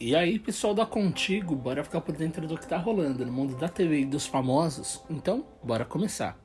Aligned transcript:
E 0.00 0.14
aí, 0.14 0.38
pessoal 0.38 0.72
da 0.74 0.86
Contigo, 0.86 1.56
bora 1.56 1.82
ficar 1.82 2.00
por 2.00 2.14
dentro 2.14 2.46
do 2.46 2.56
que 2.56 2.68
tá 2.68 2.76
rolando 2.76 3.26
no 3.26 3.32
mundo 3.32 3.56
da 3.56 3.68
TV 3.68 4.02
e 4.02 4.04
dos 4.04 4.28
famosos? 4.28 5.02
Então, 5.10 5.44
bora 5.60 5.84
começar. 5.84 6.38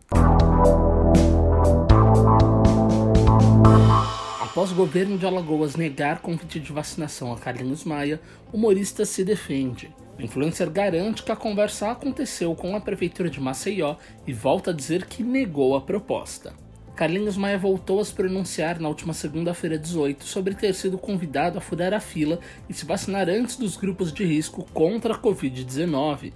Após 4.42 4.72
o 4.72 4.76
governo 4.76 5.20
de 5.20 5.28
Alagoas 5.28 5.76
negar 5.76 6.20
convite 6.20 6.60
de 6.60 6.74
vacinação 6.74 7.32
a 7.32 7.38
Carlinhos 7.38 7.84
Maia, 7.84 8.20
humorista 8.52 9.06
se 9.06 9.24
defende. 9.24 9.94
O 10.18 10.24
influencer 10.24 10.72
garante 10.72 11.22
que 11.22 11.32
a 11.32 11.36
conversa 11.36 11.92
aconteceu 11.92 12.56
com 12.56 12.76
a 12.76 12.82
prefeitura 12.82 13.30
de 13.30 13.40
Maceió 13.40 13.98
e 14.26 14.34
volta 14.34 14.72
a 14.72 14.74
dizer 14.74 15.06
que 15.06 15.22
negou 15.22 15.76
a 15.76 15.82
proposta. 15.82 16.56
Carlinhos 16.96 17.38
Maia 17.38 17.58
voltou 17.58 18.00
a 18.00 18.06
se 18.06 18.14
pronunciar 18.14 18.80
na 18.80 18.88
última 18.88 19.14
segunda-feira 19.14 19.80
18 19.80 20.24
sobre 20.26 20.54
ter 20.54 20.76
sido 20.76 20.96
convidado 20.96 21.58
a 21.58 21.62
furar 21.62 21.92
a 21.92 22.00
fila 22.00 22.40
e 22.70 22.74
se 22.74 22.86
vacinar 22.86 23.28
antes 23.30 23.56
dos 23.56 23.76
grupos 23.76 24.14
de 24.14 24.24
risco 24.24 24.64
contra 24.74 25.16
a 25.16 25.18
Covid-19. 25.18 26.34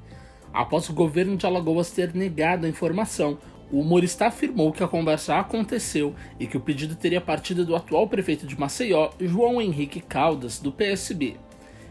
Após 0.51 0.89
o 0.89 0.93
governo 0.93 1.37
de 1.37 1.45
Alagoas 1.45 1.91
ter 1.91 2.15
negado 2.15 2.65
a 2.65 2.69
informação, 2.69 3.37
o 3.71 3.81
humorista 3.81 4.25
afirmou 4.25 4.71
que 4.71 4.83
a 4.83 4.87
conversa 4.87 5.35
aconteceu 5.35 6.15
e 6.39 6.47
que 6.47 6.57
o 6.57 6.61
pedido 6.61 6.95
teria 6.95 7.21
partido 7.21 7.63
do 7.63 7.75
atual 7.75 8.07
prefeito 8.07 8.47
de 8.47 8.59
Maceió, 8.59 9.11
João 9.19 9.61
Henrique 9.61 10.01
Caldas, 10.01 10.57
do 10.57 10.71
PSB. 10.71 11.35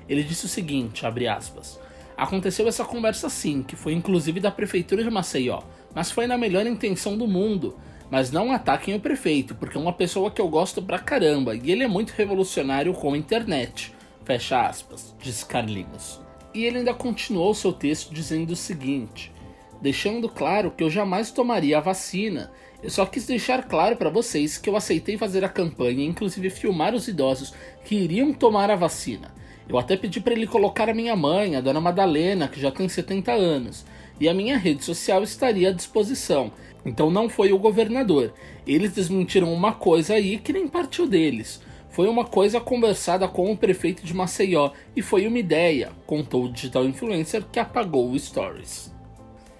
Ele 0.08 0.24
disse 0.24 0.46
o 0.46 0.48
seguinte, 0.48 1.04
aspas, 1.06 1.78
Aconteceu 2.16 2.66
essa 2.66 2.84
conversa 2.84 3.28
sim, 3.28 3.62
que 3.62 3.76
foi 3.76 3.92
inclusive 3.92 4.40
da 4.40 4.50
prefeitura 4.50 5.04
de 5.04 5.10
Maceió, 5.10 5.60
mas 5.94 6.10
foi 6.10 6.26
na 6.26 6.38
melhor 6.38 6.66
intenção 6.66 7.16
do 7.16 7.28
mundo. 7.28 7.76
Mas 8.10 8.30
não 8.30 8.52
ataquem 8.52 8.94
o 8.94 9.00
prefeito, 9.00 9.54
porque 9.54 9.76
é 9.76 9.80
uma 9.80 9.92
pessoa 9.92 10.30
que 10.30 10.40
eu 10.40 10.48
gosto 10.48 10.80
pra 10.80 10.98
caramba 10.98 11.56
e 11.56 11.70
ele 11.70 11.82
é 11.82 11.88
muito 11.88 12.10
revolucionário 12.10 12.94
com 12.94 13.12
a 13.12 13.18
internet. 13.18 13.92
Fecha 14.24 14.66
aspas, 14.66 15.14
disse 15.20 15.44
Carlinhos. 15.44 16.20
E 16.54 16.64
ele 16.64 16.78
ainda 16.78 16.94
continuou 16.94 17.54
seu 17.54 17.72
texto 17.72 18.14
dizendo 18.14 18.52
o 18.52 18.56
seguinte: 18.56 19.32
deixando 19.80 20.28
claro 20.28 20.70
que 20.70 20.82
eu 20.82 20.90
jamais 20.90 21.30
tomaria 21.30 21.78
a 21.78 21.82
vacina. 21.82 22.50
Eu 22.82 22.90
só 22.90 23.06
quis 23.06 23.26
deixar 23.26 23.64
claro 23.64 23.96
para 23.96 24.10
vocês 24.10 24.58
que 24.58 24.68
eu 24.68 24.76
aceitei 24.76 25.16
fazer 25.16 25.44
a 25.44 25.48
campanha 25.48 26.04
inclusive 26.04 26.50
filmar 26.50 26.94
os 26.94 27.08
idosos 27.08 27.54
que 27.84 27.96
iriam 27.96 28.32
tomar 28.32 28.70
a 28.70 28.76
vacina. 28.76 29.34
Eu 29.68 29.78
até 29.78 29.96
pedi 29.96 30.20
para 30.20 30.32
ele 30.32 30.46
colocar 30.46 30.88
a 30.88 30.94
minha 30.94 31.16
mãe, 31.16 31.56
a 31.56 31.60
dona 31.60 31.80
Madalena, 31.80 32.46
que 32.46 32.60
já 32.60 32.70
tem 32.70 32.88
70 32.88 33.32
anos, 33.32 33.84
e 34.20 34.28
a 34.28 34.34
minha 34.34 34.56
rede 34.56 34.84
social 34.84 35.22
estaria 35.22 35.70
à 35.70 35.72
disposição. 35.72 36.52
Então 36.86 37.10
não 37.10 37.28
foi 37.28 37.52
o 37.52 37.58
governador. 37.58 38.32
Eles 38.64 38.92
desmentiram 38.92 39.52
uma 39.52 39.72
coisa 39.72 40.14
aí 40.14 40.38
que 40.38 40.52
nem 40.52 40.68
partiu 40.68 41.08
deles. 41.08 41.60
Foi 41.90 42.08
uma 42.08 42.24
coisa 42.24 42.60
conversada 42.60 43.26
com 43.26 43.50
o 43.50 43.56
prefeito 43.56 44.04
de 44.04 44.14
Maceió 44.14 44.70
e 44.94 45.02
foi 45.02 45.26
uma 45.26 45.38
ideia, 45.38 45.90
contou 46.06 46.44
o 46.44 46.52
digital 46.52 46.84
influencer 46.84 47.44
que 47.50 47.58
apagou 47.58 48.10
o 48.10 48.18
stories. 48.18 48.94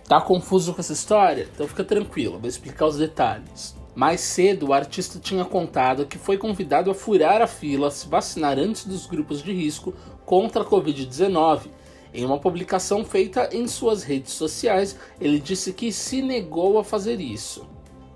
Tá 0.06 0.20
confuso 0.20 0.72
com 0.72 0.80
essa 0.80 0.92
história? 0.92 1.48
Então 1.52 1.66
fica 1.66 1.82
tranquilo, 1.82 2.38
vou 2.38 2.48
explicar 2.48 2.86
os 2.86 2.98
detalhes. 2.98 3.74
Mais 3.94 4.20
cedo, 4.20 4.68
o 4.68 4.72
artista 4.74 5.18
tinha 5.18 5.44
contado 5.44 6.06
que 6.06 6.18
foi 6.18 6.36
convidado 6.36 6.90
a 6.90 6.94
furar 6.94 7.40
a 7.40 7.46
fila, 7.46 7.90
se 7.90 8.06
vacinar 8.06 8.58
antes 8.58 8.84
dos 8.84 9.06
grupos 9.06 9.42
de 9.42 9.52
risco 9.52 9.94
contra 10.24 10.62
a 10.62 10.66
Covid-19 10.66 11.70
em 12.16 12.24
uma 12.24 12.38
publicação 12.38 13.04
feita 13.04 13.50
em 13.52 13.68
suas 13.68 14.02
redes 14.02 14.32
sociais, 14.32 14.96
ele 15.20 15.38
disse 15.38 15.72
que 15.72 15.92
se 15.92 16.22
negou 16.22 16.78
a 16.78 16.84
fazer 16.84 17.20
isso. 17.20 17.68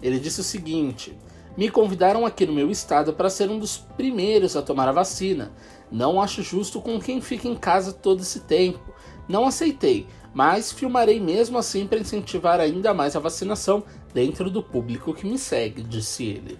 Ele 0.02 0.18
disse 0.18 0.40
o 0.40 0.44
seguinte: 0.44 1.16
Me 1.56 1.70
convidaram 1.70 2.24
aqui 2.24 2.46
no 2.46 2.52
meu 2.52 2.70
estado 2.70 3.12
para 3.12 3.28
ser 3.28 3.50
um 3.50 3.58
dos 3.58 3.76
primeiros 3.76 4.56
a 4.56 4.62
tomar 4.62 4.88
a 4.88 4.92
vacina. 4.92 5.52
Não 5.92 6.20
acho 6.20 6.42
justo 6.42 6.80
com 6.80 6.98
quem 6.98 7.20
fica 7.20 7.46
em 7.46 7.54
casa 7.54 7.92
todo 7.92 8.22
esse 8.22 8.40
tempo. 8.40 8.80
Não 9.28 9.46
aceitei, 9.46 10.06
mas 10.32 10.72
filmarei 10.72 11.20
mesmo 11.20 11.58
assim 11.58 11.86
para 11.86 11.98
incentivar 11.98 12.58
ainda 12.58 12.94
mais 12.94 13.14
a 13.14 13.20
vacinação 13.20 13.82
dentro 14.14 14.50
do 14.50 14.62
público 14.62 15.12
que 15.12 15.26
me 15.26 15.38
segue, 15.38 15.82
disse 15.82 16.24
ele. 16.24 16.58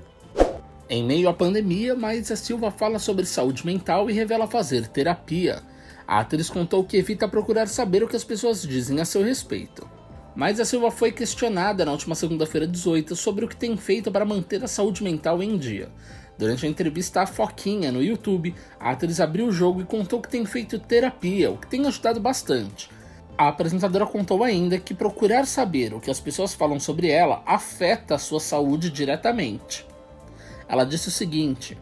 Em 0.89 1.05
meio 1.05 1.29
à 1.29 1.33
pandemia, 1.33 1.95
Maísa 1.95 2.35
Silva 2.35 2.71
fala 2.71 2.99
sobre 2.99 3.25
saúde 3.25 3.65
mental 3.65 4.11
e 4.11 4.13
revela 4.13 4.49
fazer 4.49 4.89
terapia. 4.89 5.63
A 6.11 6.19
atriz 6.19 6.51
contou 6.51 6.83
que 6.83 6.97
evita 6.97 7.29
procurar 7.29 7.69
saber 7.69 8.03
o 8.03 8.09
que 8.09 8.17
as 8.17 8.25
pessoas 8.25 8.63
dizem 8.63 9.01
a 9.01 9.05
seu 9.05 9.23
respeito. 9.23 9.89
Mas 10.35 10.59
a 10.59 10.65
Silva 10.65 10.91
foi 10.91 11.13
questionada 11.13 11.85
na 11.85 11.93
última 11.93 12.17
segunda-feira 12.17 12.67
18 12.67 13.15
sobre 13.15 13.45
o 13.45 13.49
que 13.49 13.55
tem 13.55 13.77
feito 13.77 14.11
para 14.11 14.25
manter 14.25 14.65
a 14.65 14.67
saúde 14.67 15.05
mental 15.05 15.41
em 15.41 15.57
dia. 15.57 15.89
Durante 16.37 16.67
a 16.67 16.69
entrevista 16.69 17.23
à 17.23 17.27
Foquinha 17.27 17.93
no 17.93 18.03
YouTube, 18.03 18.53
a 18.81 18.91
atriz 18.91 19.21
abriu 19.21 19.47
o 19.47 19.53
jogo 19.53 19.83
e 19.83 19.85
contou 19.85 20.21
que 20.21 20.29
tem 20.29 20.45
feito 20.45 20.81
terapia, 20.81 21.49
o 21.49 21.57
que 21.57 21.69
tem 21.69 21.87
ajudado 21.87 22.19
bastante. 22.19 22.91
A 23.39 23.47
apresentadora 23.47 24.05
contou 24.05 24.43
ainda 24.43 24.81
que 24.81 24.93
procurar 24.93 25.47
saber 25.47 25.95
o 25.95 26.01
que 26.01 26.11
as 26.11 26.19
pessoas 26.19 26.53
falam 26.53 26.81
sobre 26.81 27.09
ela 27.09 27.41
afeta 27.47 28.17
a 28.17 28.19
sua 28.19 28.41
saúde 28.41 28.91
diretamente. 28.91 29.87
Ela 30.69 30.83
disse 30.83 31.07
o 31.07 31.13
seguinte: 31.13 31.79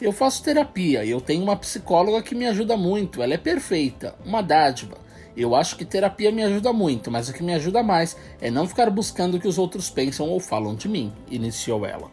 eu 0.00 0.12
faço 0.12 0.42
terapia 0.42 1.04
e 1.04 1.10
eu 1.10 1.20
tenho 1.20 1.42
uma 1.42 1.56
psicóloga 1.56 2.22
que 2.22 2.34
me 2.34 2.46
ajuda 2.46 2.76
muito, 2.76 3.22
ela 3.22 3.34
é 3.34 3.38
perfeita, 3.38 4.14
uma 4.24 4.42
dádiva. 4.42 4.98
Eu 5.36 5.54
acho 5.54 5.76
que 5.76 5.84
terapia 5.84 6.32
me 6.32 6.42
ajuda 6.42 6.72
muito, 6.72 7.10
mas 7.10 7.28
o 7.28 7.32
que 7.32 7.42
me 7.42 7.54
ajuda 7.54 7.82
mais 7.82 8.16
é 8.40 8.50
não 8.50 8.66
ficar 8.66 8.90
buscando 8.90 9.36
o 9.36 9.40
que 9.40 9.48
os 9.48 9.58
outros 9.58 9.88
pensam 9.88 10.28
ou 10.28 10.40
falam 10.40 10.74
de 10.74 10.88
mim, 10.88 11.12
iniciou 11.30 11.86
ela. 11.86 12.10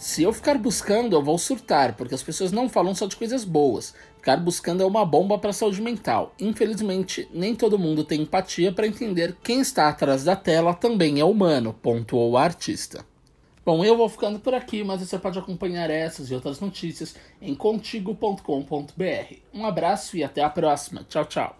Se 0.00 0.22
eu 0.22 0.32
ficar 0.32 0.56
buscando, 0.56 1.14
eu 1.14 1.22
vou 1.22 1.36
surtar, 1.36 1.94
porque 1.94 2.14
as 2.14 2.22
pessoas 2.22 2.50
não 2.50 2.70
falam 2.70 2.94
só 2.94 3.06
de 3.06 3.16
coisas 3.16 3.44
boas. 3.44 3.94
Ficar 4.16 4.38
buscando 4.38 4.82
é 4.82 4.86
uma 4.86 5.04
bomba 5.04 5.38
para 5.38 5.50
a 5.50 5.52
saúde 5.52 5.82
mental. 5.82 6.34
Infelizmente, 6.40 7.28
nem 7.34 7.54
todo 7.54 7.78
mundo 7.78 8.02
tem 8.02 8.22
empatia 8.22 8.72
para 8.72 8.86
entender 8.86 9.36
quem 9.42 9.60
está 9.60 9.88
atrás 9.88 10.24
da 10.24 10.34
tela 10.34 10.72
também 10.72 11.20
é 11.20 11.24
humano, 11.24 11.74
pontuou 11.74 12.30
o 12.30 12.38
artista. 12.38 13.04
Bom, 13.64 13.84
eu 13.84 13.96
vou 13.96 14.08
ficando 14.08 14.40
por 14.40 14.54
aqui, 14.54 14.82
mas 14.82 15.00
você 15.00 15.18
pode 15.18 15.38
acompanhar 15.38 15.90
essas 15.90 16.30
e 16.30 16.34
outras 16.34 16.60
notícias 16.60 17.14
em 17.40 17.54
contigo.com.br. 17.54 19.34
Um 19.52 19.66
abraço 19.66 20.16
e 20.16 20.24
até 20.24 20.42
a 20.42 20.50
próxima. 20.50 21.04
Tchau, 21.08 21.24
tchau. 21.26 21.59